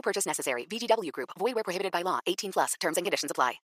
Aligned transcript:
No 0.00 0.02
purchase 0.02 0.26
necessary. 0.26 0.66
VGW 0.66 1.12
Group. 1.12 1.30
Void 1.38 1.54
where 1.54 1.64
prohibited 1.64 1.92
by 1.92 2.02
law. 2.02 2.20
18 2.26 2.52
plus. 2.52 2.74
Terms 2.80 2.96
and 2.96 3.04
conditions 3.04 3.30
apply. 3.30 3.60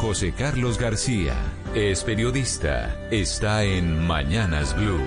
José 0.00 0.32
Carlos 0.32 0.78
García 0.78 1.34
es 1.74 2.04
periodista. 2.04 2.96
Está 3.10 3.64
en 3.64 4.06
Mañanas 4.06 4.74
Blue. 4.76 5.00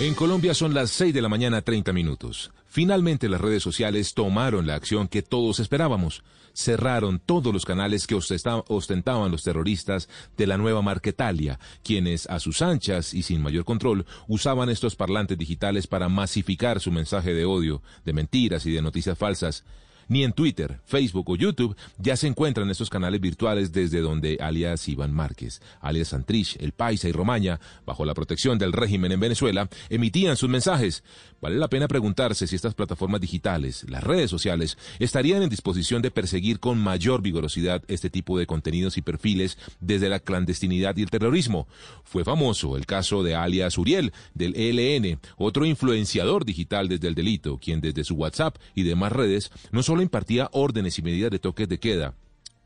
En 0.00 0.14
Colombia 0.14 0.54
son 0.54 0.74
las 0.74 0.90
6 0.90 1.14
de 1.14 1.22
la 1.22 1.28
mañana 1.28 1.62
30 1.62 1.92
minutos. 1.92 2.50
Finalmente 2.76 3.30
las 3.30 3.40
redes 3.40 3.62
sociales 3.62 4.12
tomaron 4.12 4.66
la 4.66 4.74
acción 4.74 5.08
que 5.08 5.22
todos 5.22 5.60
esperábamos. 5.60 6.22
Cerraron 6.52 7.22
todos 7.24 7.50
los 7.50 7.64
canales 7.64 8.06
que 8.06 8.14
ostentaban 8.14 9.32
los 9.32 9.42
terroristas 9.42 10.10
de 10.36 10.46
la 10.46 10.58
nueva 10.58 10.82
Marquetalia, 10.82 11.58
quienes 11.82 12.26
a 12.26 12.38
sus 12.38 12.60
anchas 12.60 13.14
y 13.14 13.22
sin 13.22 13.40
mayor 13.40 13.64
control 13.64 14.04
usaban 14.28 14.68
estos 14.68 14.94
parlantes 14.94 15.38
digitales 15.38 15.86
para 15.86 16.10
masificar 16.10 16.78
su 16.80 16.92
mensaje 16.92 17.32
de 17.32 17.46
odio, 17.46 17.80
de 18.04 18.12
mentiras 18.12 18.66
y 18.66 18.72
de 18.72 18.82
noticias 18.82 19.16
falsas. 19.16 19.64
Ni 20.08 20.22
en 20.22 20.32
Twitter, 20.32 20.80
Facebook 20.84 21.28
o 21.28 21.36
YouTube 21.36 21.76
ya 21.98 22.16
se 22.16 22.28
encuentran 22.28 22.70
estos 22.70 22.90
canales 22.90 23.20
virtuales 23.20 23.72
desde 23.72 24.00
donde 24.00 24.38
alias 24.40 24.88
Iván 24.88 25.12
Márquez, 25.12 25.60
alias 25.80 26.08
Santrich, 26.08 26.56
El 26.60 26.70
Paisa 26.72 27.08
y 27.08 27.12
Romaña, 27.12 27.58
bajo 27.84 28.04
la 28.04 28.14
protección 28.14 28.56
del 28.56 28.72
régimen 28.72 29.10
en 29.10 29.18
Venezuela, 29.18 29.68
emitían 29.90 30.36
sus 30.36 30.48
mensajes. 30.48 31.02
Vale 31.40 31.56
la 31.56 31.68
pena 31.68 31.88
preguntarse 31.88 32.46
si 32.46 32.54
estas 32.54 32.74
plataformas 32.74 33.20
digitales, 33.20 33.84
las 33.88 34.04
redes 34.04 34.30
sociales, 34.30 34.78
estarían 35.00 35.42
en 35.42 35.48
disposición 35.48 36.02
de 36.02 36.12
perseguir 36.12 36.60
con 36.60 36.78
mayor 36.78 37.20
vigorosidad 37.20 37.82
este 37.88 38.08
tipo 38.08 38.38
de 38.38 38.46
contenidos 38.46 38.96
y 38.98 39.02
perfiles 39.02 39.58
desde 39.80 40.08
la 40.08 40.20
clandestinidad 40.20 40.96
y 40.96 41.02
el 41.02 41.10
terrorismo. 41.10 41.66
Fue 42.04 42.24
famoso 42.24 42.76
el 42.76 42.86
caso 42.86 43.24
de 43.24 43.34
alias 43.34 43.76
Uriel, 43.76 44.12
del 44.34 44.54
ELN, 44.54 45.18
otro 45.36 45.66
influenciador 45.66 46.44
digital 46.44 46.88
desde 46.88 47.08
el 47.08 47.16
delito, 47.16 47.58
quien 47.58 47.80
desde 47.80 48.04
su 48.04 48.14
WhatsApp 48.14 48.56
y 48.74 48.84
demás 48.84 49.10
redes 49.12 49.50
no 49.72 49.82
solo 49.82 49.95
impartía 50.02 50.48
órdenes 50.52 50.98
y 50.98 51.02
medidas 51.02 51.30
de 51.30 51.38
toques 51.38 51.68
de 51.68 51.78
queda, 51.78 52.14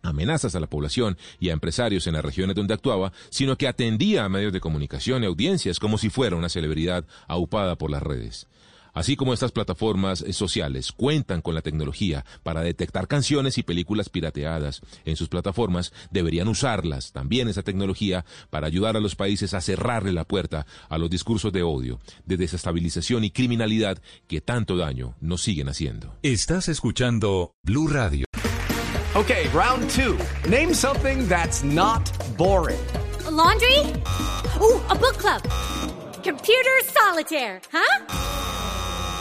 amenazas 0.02 0.54
a 0.54 0.60
la 0.60 0.68
población 0.68 1.18
y 1.38 1.50
a 1.50 1.52
empresarios 1.52 2.06
en 2.06 2.14
las 2.14 2.24
regiones 2.24 2.56
donde 2.56 2.74
actuaba, 2.74 3.12
sino 3.28 3.56
que 3.56 3.68
atendía 3.68 4.24
a 4.24 4.28
medios 4.28 4.52
de 4.52 4.60
comunicación 4.60 5.22
y 5.22 5.26
audiencias 5.26 5.78
como 5.78 5.98
si 5.98 6.10
fuera 6.10 6.36
una 6.36 6.48
celebridad 6.48 7.04
aupada 7.28 7.76
por 7.76 7.90
las 7.90 8.02
redes. 8.02 8.46
Así 9.00 9.16
como 9.16 9.32
estas 9.32 9.50
plataformas 9.50 10.22
sociales 10.32 10.92
cuentan 10.92 11.40
con 11.40 11.54
la 11.54 11.62
tecnología 11.62 12.26
para 12.42 12.60
detectar 12.60 13.08
canciones 13.08 13.56
y 13.56 13.62
películas 13.62 14.10
pirateadas 14.10 14.82
en 15.06 15.16
sus 15.16 15.30
plataformas, 15.30 15.94
deberían 16.10 16.48
usarlas 16.48 17.10
también 17.10 17.48
esa 17.48 17.62
tecnología 17.62 18.26
para 18.50 18.66
ayudar 18.66 18.98
a 18.98 19.00
los 19.00 19.16
países 19.16 19.54
a 19.54 19.62
cerrarle 19.62 20.12
la 20.12 20.26
puerta 20.26 20.66
a 20.90 20.98
los 20.98 21.08
discursos 21.08 21.50
de 21.50 21.62
odio, 21.62 21.98
de 22.26 22.36
desestabilización 22.36 23.24
y 23.24 23.30
criminalidad 23.30 24.02
que 24.28 24.42
tanto 24.42 24.76
daño 24.76 25.16
nos 25.22 25.40
siguen 25.40 25.70
haciendo. 25.70 26.18
Estás 26.22 26.68
escuchando 26.68 27.54
Blue 27.62 27.88
Radio. 27.88 28.26
Okay, 29.14 29.48
round 29.54 29.88
two. 29.88 30.18
Name 30.46 30.74
something 30.74 31.26
that's 31.26 31.64
not 31.64 32.06
boring. 32.36 32.76
laundry? 33.30 33.78
Ooh, 34.60 34.78
a 34.90 34.94
book 34.94 35.16
club. 35.16 35.40
Computer 36.22 36.82
solitaire, 36.84 37.62
huh? 37.72 38.39